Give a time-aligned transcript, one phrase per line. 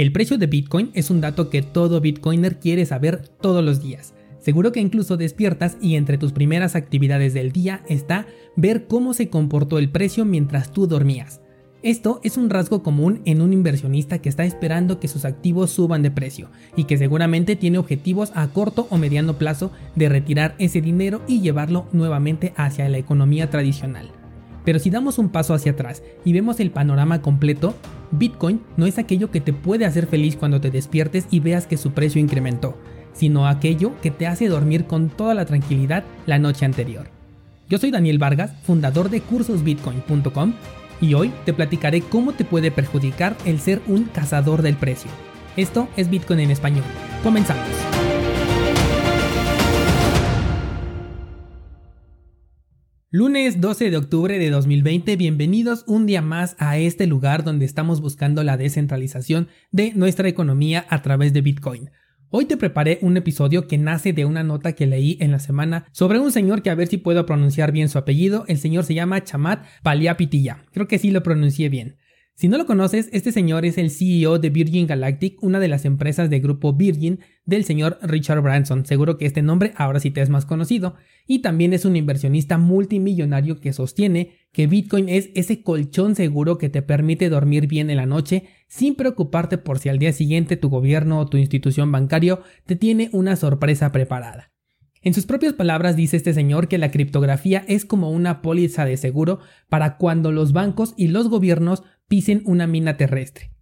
[0.00, 4.14] El precio de Bitcoin es un dato que todo Bitcoiner quiere saber todos los días.
[4.38, 8.26] Seguro que incluso despiertas y entre tus primeras actividades del día está
[8.56, 11.42] ver cómo se comportó el precio mientras tú dormías.
[11.82, 16.00] Esto es un rasgo común en un inversionista que está esperando que sus activos suban
[16.00, 20.80] de precio y que seguramente tiene objetivos a corto o mediano plazo de retirar ese
[20.80, 24.19] dinero y llevarlo nuevamente hacia la economía tradicional.
[24.64, 27.74] Pero si damos un paso hacia atrás y vemos el panorama completo,
[28.10, 31.76] Bitcoin no es aquello que te puede hacer feliz cuando te despiertes y veas que
[31.76, 32.76] su precio incrementó,
[33.12, 37.08] sino aquello que te hace dormir con toda la tranquilidad la noche anterior.
[37.68, 40.54] Yo soy Daniel Vargas, fundador de cursosbitcoin.com
[41.00, 45.10] y hoy te platicaré cómo te puede perjudicar el ser un cazador del precio.
[45.56, 46.84] Esto es Bitcoin en español.
[47.22, 48.09] Comenzamos.
[53.12, 58.00] Lunes 12 de octubre de 2020, bienvenidos un día más a este lugar donde estamos
[58.00, 61.90] buscando la descentralización de nuestra economía a través de Bitcoin.
[62.28, 65.86] Hoy te preparé un episodio que nace de una nota que leí en la semana
[65.90, 68.44] sobre un señor que a ver si puedo pronunciar bien su apellido.
[68.46, 70.62] El señor se llama Chamat Paliapitilla.
[70.70, 71.96] Creo que sí lo pronuncié bien.
[72.40, 75.84] Si no lo conoces, este señor es el CEO de Virgin Galactic, una de las
[75.84, 78.86] empresas de grupo Virgin del señor Richard Branson.
[78.86, 80.94] Seguro que este nombre ahora sí te es más conocido.
[81.26, 86.70] Y también es un inversionista multimillonario que sostiene que Bitcoin es ese colchón seguro que
[86.70, 90.70] te permite dormir bien en la noche sin preocuparte por si al día siguiente tu
[90.70, 94.50] gobierno o tu institución bancario te tiene una sorpresa preparada.
[95.02, 98.96] En sus propias palabras dice este señor que la criptografía es como una póliza de
[98.96, 103.52] seguro para cuando los bancos y los gobiernos pisen una mina terrestre.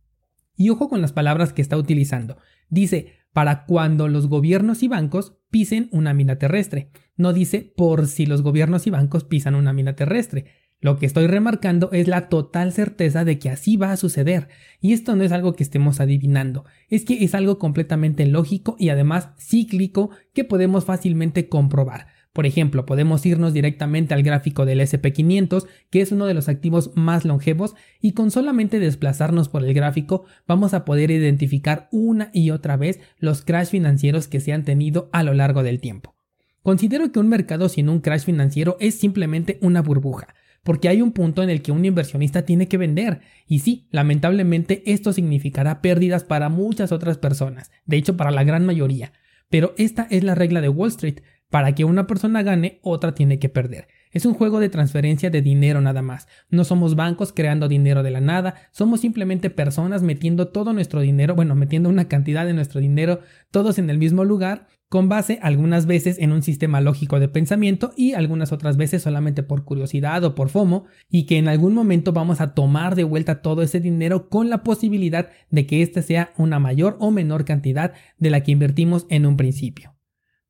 [0.56, 2.38] Y ojo con las palabras que está utilizando.
[2.70, 6.90] Dice, para cuando los gobiernos y bancos pisen una mina terrestre.
[7.14, 10.46] No dice por si los gobiernos y bancos pisan una mina terrestre.
[10.80, 14.48] Lo que estoy remarcando es la total certeza de que así va a suceder.
[14.80, 18.88] Y esto no es algo que estemos adivinando, es que es algo completamente lógico y
[18.88, 22.06] además cíclico que podemos fácilmente comprobar.
[22.32, 26.92] Por ejemplo, podemos irnos directamente al gráfico del SP500, que es uno de los activos
[26.94, 32.50] más longevos, y con solamente desplazarnos por el gráfico vamos a poder identificar una y
[32.50, 36.14] otra vez los crash financieros que se han tenido a lo largo del tiempo.
[36.62, 41.12] Considero que un mercado sin un crash financiero es simplemente una burbuja, porque hay un
[41.12, 46.24] punto en el que un inversionista tiene que vender, y sí, lamentablemente esto significará pérdidas
[46.24, 49.12] para muchas otras personas, de hecho para la gran mayoría,
[49.48, 53.38] pero esta es la regla de Wall Street, para que una persona gane, otra tiene
[53.38, 53.88] que perder.
[54.10, 56.28] Es un juego de transferencia de dinero nada más.
[56.50, 61.34] No somos bancos creando dinero de la nada, somos simplemente personas metiendo todo nuestro dinero,
[61.34, 63.20] bueno, metiendo una cantidad de nuestro dinero
[63.50, 67.92] todos en el mismo lugar, con base algunas veces en un sistema lógico de pensamiento
[67.96, 72.12] y algunas otras veces solamente por curiosidad o por FOMO, y que en algún momento
[72.12, 76.32] vamos a tomar de vuelta todo ese dinero con la posibilidad de que éste sea
[76.38, 79.97] una mayor o menor cantidad de la que invertimos en un principio.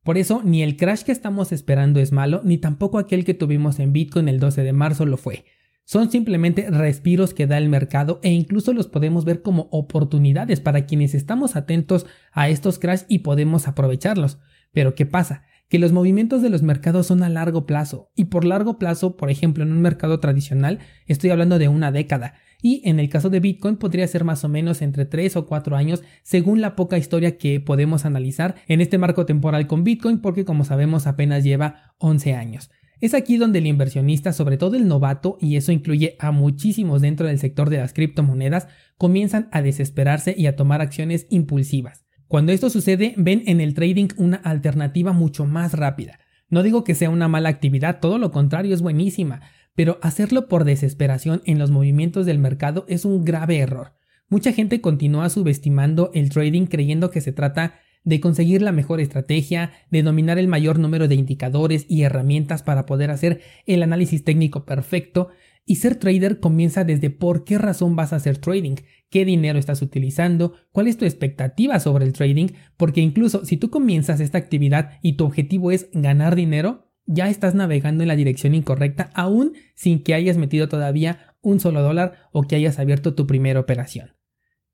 [0.09, 3.77] Por eso, ni el crash que estamos esperando es malo, ni tampoco aquel que tuvimos
[3.77, 5.45] en Bitcoin el 12 de marzo lo fue.
[5.83, 10.87] Son simplemente respiros que da el mercado e incluso los podemos ver como oportunidades para
[10.87, 14.39] quienes estamos atentos a estos crash y podemos aprovecharlos.
[14.73, 15.43] Pero ¿qué pasa?
[15.67, 19.29] Que los movimientos de los mercados son a largo plazo y por largo plazo, por
[19.29, 23.39] ejemplo, en un mercado tradicional, estoy hablando de una década, y en el caso de
[23.39, 27.37] Bitcoin podría ser más o menos entre 3 o 4 años según la poca historia
[27.37, 32.33] que podemos analizar en este marco temporal con Bitcoin porque como sabemos apenas lleva 11
[32.33, 32.69] años.
[33.01, 37.27] Es aquí donde el inversionista, sobre todo el novato, y eso incluye a muchísimos dentro
[37.27, 42.03] del sector de las criptomonedas, comienzan a desesperarse y a tomar acciones impulsivas.
[42.27, 46.19] Cuando esto sucede, ven en el trading una alternativa mucho más rápida.
[46.49, 49.41] No digo que sea una mala actividad, todo lo contrario es buenísima,
[49.79, 53.93] pero hacerlo por desesperación en los movimientos del mercado es un grave error.
[54.27, 59.71] Mucha gente continúa subestimando el trading creyendo que se trata de conseguir la mejor estrategia,
[59.89, 64.65] de dominar el mayor número de indicadores y herramientas para poder hacer el análisis técnico
[64.65, 65.29] perfecto,
[65.65, 68.75] y ser trader comienza desde por qué razón vas a hacer trading,
[69.09, 73.69] qué dinero estás utilizando, cuál es tu expectativa sobre el trading, porque incluso si tú
[73.69, 78.53] comienzas esta actividad y tu objetivo es ganar dinero, ya estás navegando en la dirección
[78.53, 83.25] incorrecta aún sin que hayas metido todavía un solo dólar o que hayas abierto tu
[83.25, 84.11] primera operación.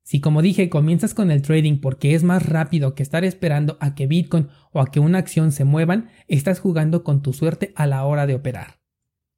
[0.02, 3.94] Si como dije comienzas con el trading porque es más rápido que estar esperando a
[3.94, 7.86] que Bitcoin o a que una acción se muevan, estás jugando con tu suerte a
[7.86, 8.80] la hora de operar.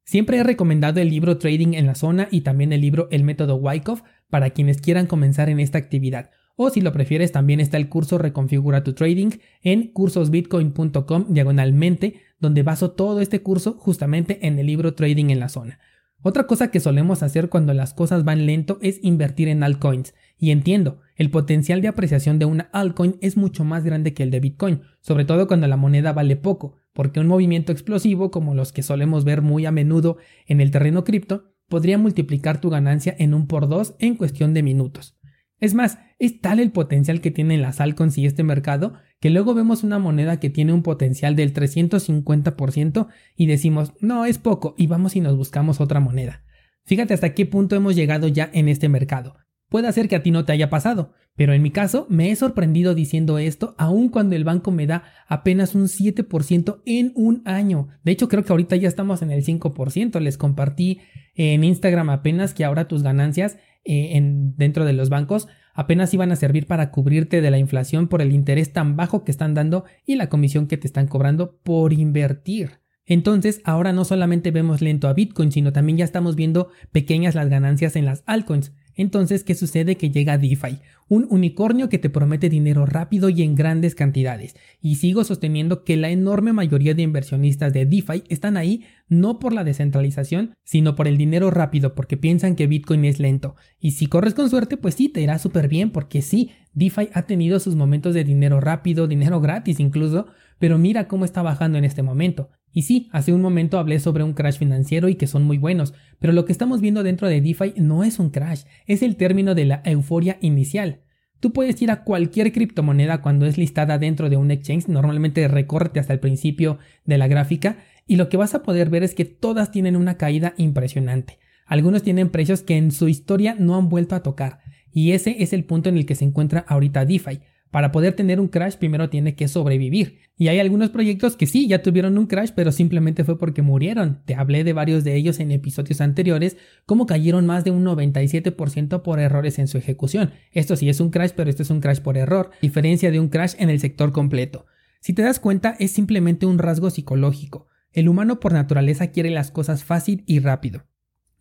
[0.03, 3.55] Siempre he recomendado el libro Trading en la zona y también el libro El método
[3.55, 7.87] Wyckoff para quienes quieran comenzar en esta actividad, o si lo prefieres también está el
[7.87, 9.29] curso Reconfigura tu Trading
[9.61, 15.47] en cursosbitcoin.com diagonalmente donde baso todo este curso justamente en el libro Trading en la
[15.47, 15.79] zona.
[16.21, 20.13] Otra cosa que solemos hacer cuando las cosas van lento es invertir en altcoins.
[20.37, 24.29] Y entiendo, el potencial de apreciación de una altcoin es mucho más grande que el
[24.29, 28.73] de Bitcoin, sobre todo cuando la moneda vale poco, porque un movimiento explosivo como los
[28.73, 33.33] que solemos ver muy a menudo en el terreno cripto podría multiplicar tu ganancia en
[33.33, 35.18] un por dos en cuestión de minutos.
[35.59, 39.53] Es más, es tal el potencial que tienen las altcoins y este mercado que luego
[39.53, 44.87] vemos una moneda que tiene un potencial del 350% y decimos, no, es poco, y
[44.87, 46.43] vamos y nos buscamos otra moneda.
[46.85, 49.35] Fíjate hasta qué punto hemos llegado ya en este mercado.
[49.69, 52.35] Puede ser que a ti no te haya pasado, pero en mi caso me he
[52.35, 57.89] sorprendido diciendo esto aun cuando el banco me da apenas un 7% en un año.
[58.03, 60.19] De hecho creo que ahorita ya estamos en el 5%.
[60.19, 60.99] Les compartí
[61.35, 66.31] en Instagram apenas que ahora tus ganancias eh, en, dentro de los bancos apenas iban
[66.31, 69.85] a servir para cubrirte de la inflación por el interés tan bajo que están dando
[70.05, 72.81] y la comisión que te están cobrando por invertir.
[73.05, 77.49] Entonces, ahora no solamente vemos lento a Bitcoin, sino también ya estamos viendo pequeñas las
[77.49, 78.73] ganancias en las altcoins.
[78.95, 79.95] Entonces, ¿qué sucede?
[79.95, 84.55] Que llega DeFi, un unicornio que te promete dinero rápido y en grandes cantidades.
[84.81, 89.53] Y sigo sosteniendo que la enorme mayoría de inversionistas de DeFi están ahí no por
[89.53, 93.55] la descentralización, sino por el dinero rápido, porque piensan que Bitcoin es lento.
[93.79, 97.23] Y si corres con suerte, pues sí, te irá súper bien, porque sí, DeFi ha
[97.23, 100.27] tenido sus momentos de dinero rápido, dinero gratis incluso,
[100.59, 102.49] pero mira cómo está bajando en este momento.
[102.71, 105.93] Y sí, hace un momento hablé sobre un crash financiero y que son muy buenos,
[106.19, 109.55] pero lo que estamos viendo dentro de DeFi no es un crash, es el término
[109.55, 111.01] de la euforia inicial.
[111.39, 115.99] Tú puedes ir a cualquier criptomoneda cuando es listada dentro de un exchange, normalmente recorte
[115.99, 119.25] hasta el principio de la gráfica, y lo que vas a poder ver es que
[119.25, 121.39] todas tienen una caída impresionante.
[121.65, 124.59] Algunos tienen precios que en su historia no han vuelto a tocar,
[124.91, 127.39] y ese es el punto en el que se encuentra ahorita DeFi.
[127.71, 130.19] Para poder tener un crash primero tiene que sobrevivir.
[130.37, 134.21] Y hay algunos proyectos que sí, ya tuvieron un crash, pero simplemente fue porque murieron.
[134.25, 139.01] Te hablé de varios de ellos en episodios anteriores, como cayeron más de un 97%
[139.03, 140.31] por errores en su ejecución.
[140.51, 143.29] Esto sí es un crash, pero esto es un crash por error, diferencia de un
[143.29, 144.65] crash en el sector completo.
[145.01, 147.67] Si te das cuenta, es simplemente un rasgo psicológico.
[147.93, 150.88] El humano por naturaleza quiere las cosas fácil y rápido.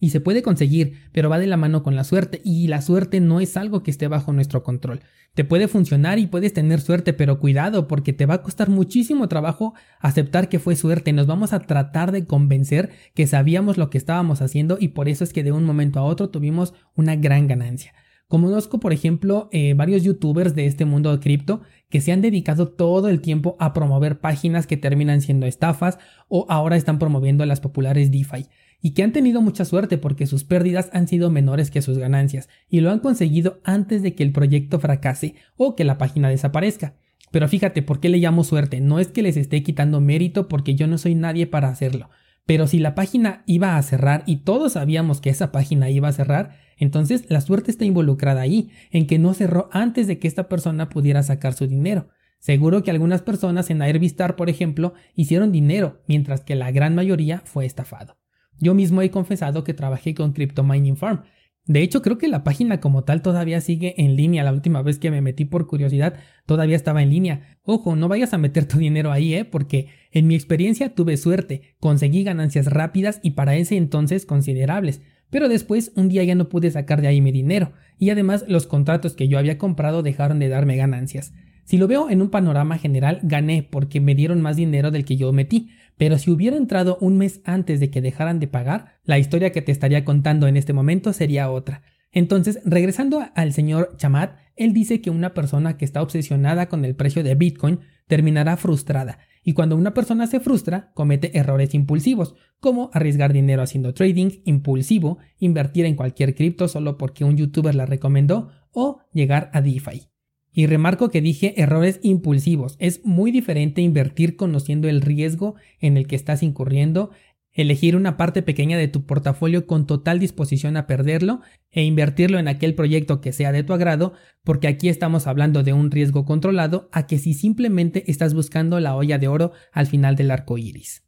[0.00, 3.20] Y se puede conseguir, pero va de la mano con la suerte, y la suerte
[3.20, 5.00] no es algo que esté bajo nuestro control.
[5.34, 9.28] Te puede funcionar y puedes tener suerte, pero cuidado, porque te va a costar muchísimo
[9.28, 11.12] trabajo aceptar que fue suerte.
[11.12, 15.24] Nos vamos a tratar de convencer que sabíamos lo que estábamos haciendo y por eso
[15.24, 17.92] es que de un momento a otro tuvimos una gran ganancia.
[18.28, 22.68] Conozco, por ejemplo, eh, varios youtubers de este mundo de cripto que se han dedicado
[22.68, 25.98] todo el tiempo a promover páginas que terminan siendo estafas
[26.28, 28.48] o ahora están promoviendo las populares DeFi
[28.80, 32.48] y que han tenido mucha suerte porque sus pérdidas han sido menores que sus ganancias
[32.68, 36.94] y lo han conseguido antes de que el proyecto fracase o que la página desaparezca.
[37.30, 38.80] Pero fíjate, ¿por qué le llamo suerte?
[38.80, 42.08] No es que les esté quitando mérito porque yo no soy nadie para hacerlo.
[42.46, 46.12] Pero si la página iba a cerrar y todos sabíamos que esa página iba a
[46.12, 50.48] cerrar, entonces la suerte está involucrada ahí, en que no cerró antes de que esta
[50.48, 52.08] persona pudiera sacar su dinero.
[52.38, 57.42] Seguro que algunas personas en Airbnb, por ejemplo, hicieron dinero, mientras que la gran mayoría
[57.44, 58.16] fue estafado.
[58.60, 61.22] Yo mismo he confesado que trabajé con Crypto Mining Farm.
[61.64, 64.42] De hecho, creo que la página como tal todavía sigue en línea.
[64.42, 66.14] La última vez que me metí por curiosidad,
[66.46, 67.58] todavía estaba en línea.
[67.62, 69.44] Ojo, no vayas a meter tu dinero ahí, ¿eh?
[69.44, 75.02] Porque en mi experiencia tuve suerte, conseguí ganancias rápidas y para ese entonces considerables.
[75.30, 78.66] Pero después un día ya no pude sacar de ahí mi dinero, y además los
[78.66, 81.34] contratos que yo había comprado dejaron de darme ganancias.
[81.64, 85.18] Si lo veo en un panorama general, gané porque me dieron más dinero del que
[85.18, 85.68] yo metí,
[85.98, 89.62] pero si hubiera entrado un mes antes de que dejaran de pagar, la historia que
[89.62, 91.82] te estaría contando en este momento sería otra.
[92.12, 96.96] Entonces, regresando al señor Chamat, él dice que una persona que está obsesionada con el
[96.96, 102.90] precio de Bitcoin terminará frustrada, y cuando una persona se frustra, comete errores impulsivos, como
[102.92, 108.50] arriesgar dinero haciendo trading impulsivo, invertir en cualquier cripto solo porque un youtuber la recomendó,
[108.72, 110.08] o llegar a DeFi.
[110.58, 112.74] Y remarco que dije errores impulsivos.
[112.80, 117.12] Es muy diferente invertir conociendo el riesgo en el que estás incurriendo,
[117.52, 122.48] elegir una parte pequeña de tu portafolio con total disposición a perderlo e invertirlo en
[122.48, 126.88] aquel proyecto que sea de tu agrado, porque aquí estamos hablando de un riesgo controlado
[126.90, 131.07] a que si simplemente estás buscando la olla de oro al final del arco iris.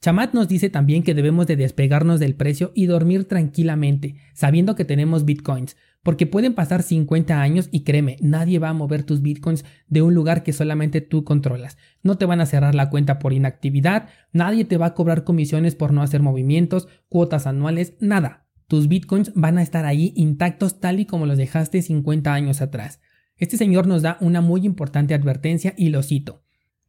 [0.00, 4.84] Chamat nos dice también que debemos de despegarnos del precio y dormir tranquilamente, sabiendo que
[4.84, 9.64] tenemos bitcoins, porque pueden pasar 50 años y créeme, nadie va a mover tus bitcoins
[9.88, 11.78] de un lugar que solamente tú controlas.
[12.04, 15.74] No te van a cerrar la cuenta por inactividad, nadie te va a cobrar comisiones
[15.74, 18.46] por no hacer movimientos, cuotas anuales, nada.
[18.68, 23.00] Tus bitcoins van a estar ahí intactos tal y como los dejaste 50 años atrás.
[23.36, 26.45] Este señor nos da una muy importante advertencia y lo cito.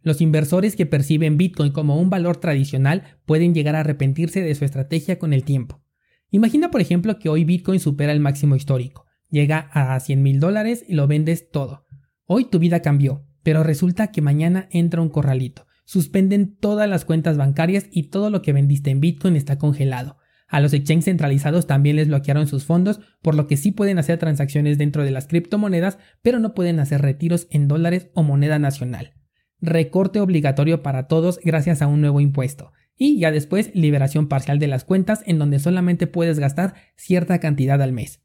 [0.08, 4.64] Los inversores que perciben Bitcoin como un valor tradicional pueden llegar a arrepentirse de su
[4.64, 5.84] estrategia con el tiempo.
[6.32, 10.86] Imagina por ejemplo que hoy Bitcoin supera el máximo histórico, llega a 100 mil dólares
[10.88, 11.84] y lo vendes todo.
[12.24, 17.36] Hoy tu vida cambió, pero resulta que mañana entra un corralito, suspenden todas las cuentas
[17.36, 20.20] bancarias y todo lo que vendiste en Bitcoin está congelado.
[20.48, 24.20] A los exchanges centralizados también les bloquearon sus fondos, por lo que sí pueden hacer
[24.20, 29.18] transacciones dentro de las criptomonedas, pero no pueden hacer retiros en dólares o moneda nacional.
[29.60, 34.68] Recorte obligatorio para todos gracias a un nuevo impuesto y ya después liberación parcial de
[34.68, 38.22] las cuentas en donde solamente puedes gastar cierta cantidad al mes.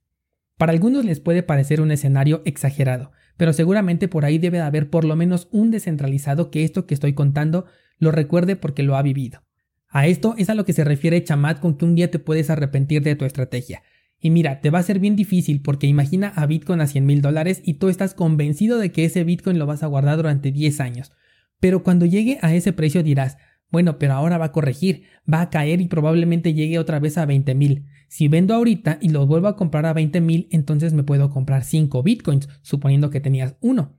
[0.56, 4.90] Para algunos les puede parecer un escenario exagerado, pero seguramente por ahí debe de haber
[4.90, 7.66] por lo menos un descentralizado que esto que estoy contando
[7.98, 9.42] lo recuerde porque lo ha vivido.
[9.88, 12.48] A esto es a lo que se refiere Chamat con que un día te puedes
[12.48, 13.82] arrepentir de tu estrategia.
[14.24, 17.20] Y mira, te va a ser bien difícil porque imagina a Bitcoin a 100 mil
[17.22, 20.78] dólares y tú estás convencido de que ese Bitcoin lo vas a guardar durante 10
[20.80, 21.10] años.
[21.58, 23.36] Pero cuando llegue a ese precio dirás,
[23.72, 27.26] bueno, pero ahora va a corregir, va a caer y probablemente llegue otra vez a
[27.26, 27.86] 20 mil.
[28.06, 31.64] Si vendo ahorita y lo vuelvo a comprar a 20 mil, entonces me puedo comprar
[31.64, 33.98] 5 bitcoins, suponiendo que tenías uno.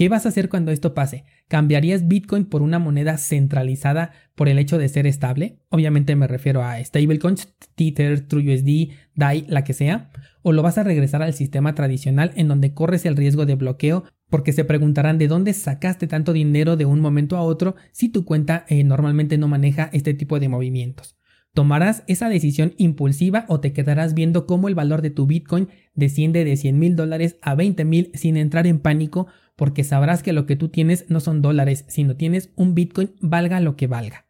[0.00, 1.26] ¿Qué vas a hacer cuando esto pase?
[1.46, 5.58] ¿Cambiarías Bitcoin por una moneda centralizada por el hecho de ser estable?
[5.68, 10.10] Obviamente me refiero a stablecoins, Tether, TrueUSD, DAI, la que sea.
[10.40, 14.04] ¿O lo vas a regresar al sistema tradicional en donde corres el riesgo de bloqueo
[14.30, 18.24] porque se preguntarán de dónde sacaste tanto dinero de un momento a otro si tu
[18.24, 21.19] cuenta eh, normalmente no maneja este tipo de movimientos.
[21.52, 26.44] ¿Tomarás esa decisión impulsiva o te quedarás viendo cómo el valor de tu Bitcoin desciende
[26.44, 29.26] de 100 mil dólares a 20 mil sin entrar en pánico
[29.56, 33.60] porque sabrás que lo que tú tienes no son dólares, sino tienes un Bitcoin valga
[33.60, 34.26] lo que valga?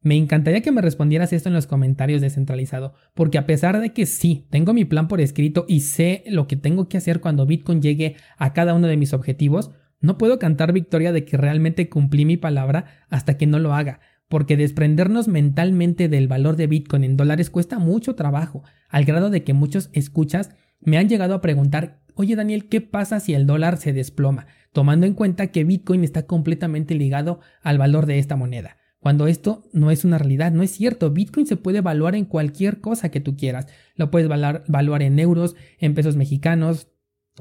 [0.00, 4.06] Me encantaría que me respondieras esto en los comentarios descentralizado, porque a pesar de que
[4.06, 7.82] sí, tengo mi plan por escrito y sé lo que tengo que hacer cuando Bitcoin
[7.82, 12.24] llegue a cada uno de mis objetivos, no puedo cantar victoria de que realmente cumplí
[12.24, 17.16] mi palabra hasta que no lo haga, porque desprendernos mentalmente del valor de Bitcoin en
[17.16, 22.00] dólares cuesta mucho trabajo, al grado de que muchos escuchas me han llegado a preguntar,
[22.14, 24.46] oye Daniel, ¿qué pasa si el dólar se desploma?
[24.72, 29.62] Tomando en cuenta que Bitcoin está completamente ligado al valor de esta moneda cuando esto
[29.72, 31.12] no es una realidad, no es cierto.
[31.12, 33.68] Bitcoin se puede evaluar en cualquier cosa que tú quieras.
[33.94, 36.88] Lo puedes evaluar en euros, en pesos mexicanos,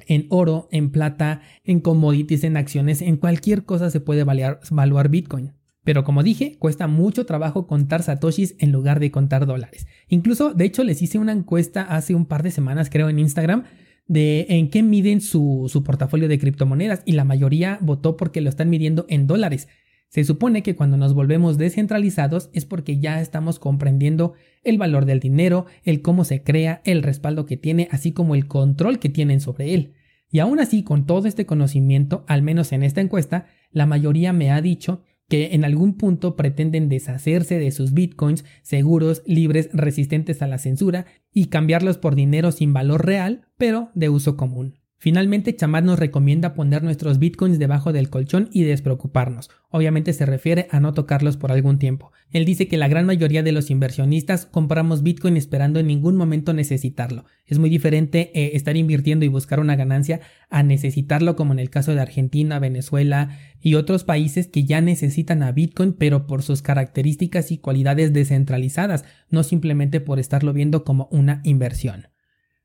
[0.06, 5.54] en oro, en plata, en commodities, en acciones, en cualquier cosa se puede evaluar, Bitcoin.
[5.86, 9.88] Pero como dije, cuesta mucho trabajo contar satoshis en lugar de contar dólares.
[10.10, 13.64] Incluso, de hecho, les hice una encuesta hace un par de semanas, creo, en Instagram,
[14.08, 18.50] de en qué miden su, su portafolio de criptomonedas y la mayoría votó porque lo
[18.50, 19.68] están midiendo en dólares.
[20.10, 25.20] Se supone que cuando nos volvemos descentralizados es porque ya estamos comprendiendo el valor del
[25.20, 29.40] dinero, el cómo se crea, el respaldo que tiene, así como el control que tienen
[29.40, 29.94] sobre él.
[30.32, 34.52] Y aún así, con todo este conocimiento, al menos en esta encuesta, la mayoría me
[34.52, 40.48] ha dicho que en algún punto pretenden deshacerse de sus bitcoins seguros, libres, resistentes a
[40.48, 44.80] la censura y cambiarlos por dinero sin valor real, pero de uso común.
[45.06, 49.52] Finalmente, Chamat nos recomienda poner nuestros bitcoins debajo del colchón y despreocuparnos.
[49.70, 52.12] Obviamente se refiere a no tocarlos por algún tiempo.
[52.32, 56.54] Él dice que la gran mayoría de los inversionistas compramos bitcoin esperando en ningún momento
[56.54, 57.26] necesitarlo.
[57.46, 61.70] Es muy diferente eh, estar invirtiendo y buscar una ganancia a necesitarlo como en el
[61.70, 66.64] caso de Argentina, Venezuela y otros países que ya necesitan a bitcoin pero por sus
[66.64, 72.08] características y cualidades descentralizadas, no simplemente por estarlo viendo como una inversión.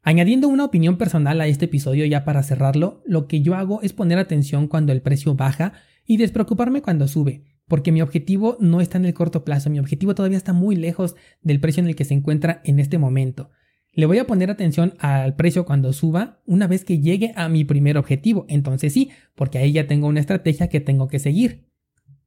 [0.02, 3.92] Añadiendo una opinión personal a este episodio ya para cerrarlo, lo que yo hago es
[3.92, 5.74] poner atención cuando el precio baja
[6.06, 10.14] y despreocuparme cuando sube, porque mi objetivo no está en el corto plazo, mi objetivo
[10.14, 13.50] todavía está muy lejos del precio en el que se encuentra en este momento.
[13.92, 17.64] Le voy a poner atención al precio cuando suba una vez que llegue a mi
[17.64, 21.69] primer objetivo, entonces sí, porque ahí ya tengo una estrategia que tengo que seguir.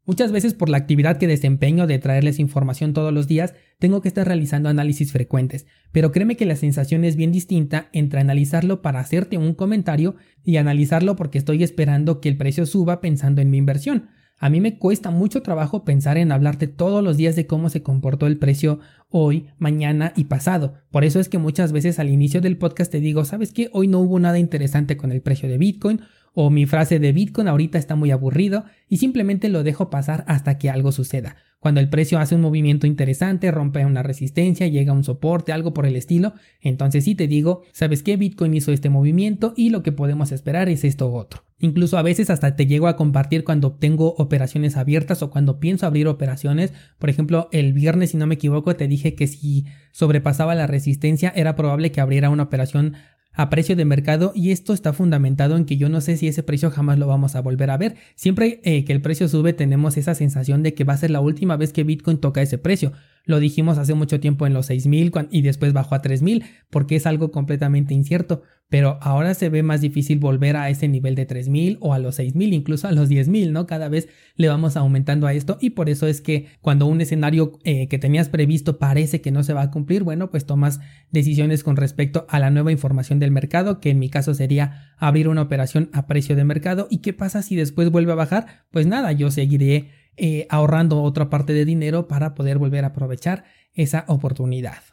[0.05, 4.09] Muchas veces por la actividad que desempeño de traerles información todos los días, tengo que
[4.09, 8.99] estar realizando análisis frecuentes, pero créeme que la sensación es bien distinta entre analizarlo para
[8.99, 13.57] hacerte un comentario y analizarlo porque estoy esperando que el precio suba pensando en mi
[13.57, 14.09] inversión.
[14.37, 17.81] A mí me cuesta mucho trabajo pensar en hablarte todos los días de cómo se
[17.81, 18.79] comportó el precio
[19.09, 20.73] hoy, mañana y pasado.
[20.91, 23.69] Por eso es que muchas veces al inicio del podcast te digo, ¿sabes qué?
[23.71, 26.01] Hoy no hubo nada interesante con el precio de Bitcoin
[26.33, 30.57] o mi frase de Bitcoin ahorita está muy aburrido y simplemente lo dejo pasar hasta
[30.57, 31.35] que algo suceda.
[31.59, 35.73] Cuando el precio hace un movimiento interesante, rompe una resistencia, llega a un soporte, algo
[35.73, 38.17] por el estilo, entonces sí te digo, ¿sabes qué?
[38.17, 41.45] Bitcoin hizo este movimiento y lo que podemos esperar es esto otro.
[41.59, 45.85] Incluso a veces hasta te llego a compartir cuando tengo operaciones abiertas o cuando pienso
[45.85, 46.73] abrir operaciones.
[46.99, 49.63] Por ejemplo, el viernes, si no me equivoco, te dije que si
[49.93, 52.95] sobrepasaba la resistencia era probable que abriera una operación
[53.33, 56.43] a precio de mercado y esto está fundamentado en que yo no sé si ese
[56.43, 57.95] precio jamás lo vamos a volver a ver.
[58.15, 61.19] Siempre eh, que el precio sube tenemos esa sensación de que va a ser la
[61.19, 62.93] última vez que Bitcoin toca ese precio,
[63.25, 67.05] lo dijimos hace mucho tiempo en los 6000 y después bajó a 3000 porque es
[67.05, 71.77] algo completamente incierto, pero ahora se ve más difícil volver a ese nivel de 3000
[71.79, 73.67] o a los 6000, incluso a los 10000, ¿no?
[73.67, 77.59] Cada vez le vamos aumentando a esto y por eso es que cuando un escenario
[77.63, 80.79] eh, que tenías previsto parece que no se va a cumplir, bueno, pues tomas
[81.11, 85.27] decisiones con respecto a la nueva información del mercado, que en mi caso sería abrir
[85.27, 86.87] una operación a precio de mercado.
[86.89, 91.29] Y qué pasa si después vuelve a bajar, pues nada, yo seguiré eh, ahorrando otra
[91.29, 94.83] parte de dinero para poder volver a aprovechar esa oportunidad.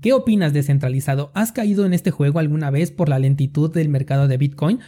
[0.00, 1.32] ¿Qué opinas descentralizado?
[1.34, 4.78] ¿Has caído en este juego alguna vez por la lentitud del mercado de Bitcoin?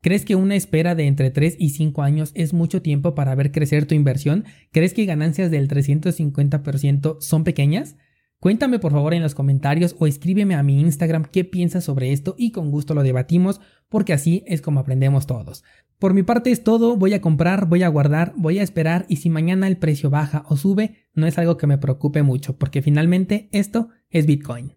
[0.00, 3.52] ¿Crees que una espera de entre 3 y 5 años es mucho tiempo para ver
[3.52, 4.44] crecer tu inversión?
[4.72, 7.96] ¿Crees que ganancias del 350% son pequeñas?
[8.40, 12.34] Cuéntame por favor en los comentarios o escríbeme a mi Instagram qué piensas sobre esto
[12.38, 15.62] y con gusto lo debatimos porque así es como aprendemos todos.
[15.98, 19.16] Por mi parte es todo, voy a comprar, voy a guardar, voy a esperar y
[19.16, 22.80] si mañana el precio baja o sube, no es algo que me preocupe mucho porque
[22.80, 24.68] finalmente esto es Bitcoin.